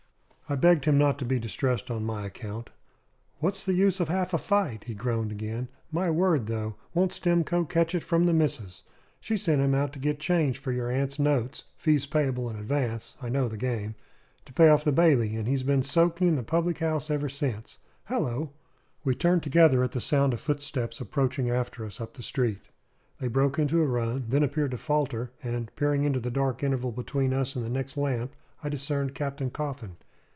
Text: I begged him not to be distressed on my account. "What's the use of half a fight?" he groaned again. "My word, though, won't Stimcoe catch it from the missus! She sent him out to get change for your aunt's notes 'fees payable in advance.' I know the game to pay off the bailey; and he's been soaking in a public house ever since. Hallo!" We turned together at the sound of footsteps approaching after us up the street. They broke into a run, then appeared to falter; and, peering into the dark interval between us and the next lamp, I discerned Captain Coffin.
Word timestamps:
I 0.49 0.55
begged 0.55 0.83
him 0.83 0.97
not 0.97 1.17
to 1.19 1.23
be 1.23 1.39
distressed 1.39 1.89
on 1.89 2.03
my 2.03 2.25
account. 2.25 2.71
"What's 3.39 3.63
the 3.63 3.71
use 3.73 4.01
of 4.01 4.09
half 4.09 4.33
a 4.33 4.37
fight?" 4.37 4.83
he 4.83 4.93
groaned 4.93 5.31
again. 5.31 5.69
"My 5.93 6.09
word, 6.09 6.47
though, 6.47 6.75
won't 6.93 7.13
Stimcoe 7.13 7.63
catch 7.69 7.95
it 7.95 8.03
from 8.03 8.25
the 8.25 8.33
missus! 8.33 8.83
She 9.21 9.37
sent 9.37 9.61
him 9.61 9.73
out 9.73 9.93
to 9.93 9.99
get 9.99 10.19
change 10.19 10.57
for 10.57 10.73
your 10.73 10.91
aunt's 10.91 11.17
notes 11.19 11.63
'fees 11.77 12.05
payable 12.05 12.49
in 12.49 12.57
advance.' 12.57 13.15
I 13.21 13.29
know 13.29 13.47
the 13.47 13.55
game 13.55 13.95
to 14.43 14.51
pay 14.51 14.67
off 14.67 14.83
the 14.83 14.91
bailey; 14.91 15.37
and 15.37 15.47
he's 15.47 15.63
been 15.63 15.83
soaking 15.83 16.27
in 16.27 16.37
a 16.37 16.43
public 16.43 16.79
house 16.79 17.09
ever 17.09 17.29
since. 17.29 17.79
Hallo!" 18.09 18.51
We 19.05 19.15
turned 19.15 19.43
together 19.43 19.83
at 19.83 19.93
the 19.93 20.01
sound 20.01 20.33
of 20.33 20.41
footsteps 20.41 20.99
approaching 20.99 21.49
after 21.49 21.85
us 21.85 22.01
up 22.01 22.15
the 22.15 22.23
street. 22.23 22.67
They 23.21 23.29
broke 23.29 23.57
into 23.57 23.81
a 23.81 23.87
run, 23.87 24.25
then 24.27 24.43
appeared 24.43 24.71
to 24.71 24.77
falter; 24.77 25.31
and, 25.41 25.73
peering 25.77 26.03
into 26.03 26.19
the 26.19 26.29
dark 26.29 26.61
interval 26.61 26.91
between 26.91 27.31
us 27.33 27.55
and 27.55 27.63
the 27.63 27.69
next 27.69 27.95
lamp, 27.95 28.35
I 28.61 28.67
discerned 28.67 29.15
Captain 29.15 29.49
Coffin. 29.49 29.95